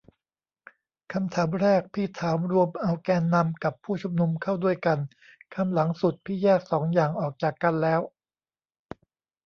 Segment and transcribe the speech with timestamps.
[1.13, 4.99] คำถามแรกพี่ถามรวมเอาแกนนำกับผู้ชุมนุมเข้าด้วยกัน
[5.55, 8.01] คำหลังสุด พี่แยกสองอย่างออกจากกันแล้ว